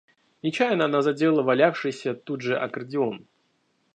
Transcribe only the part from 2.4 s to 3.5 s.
же аккордеон.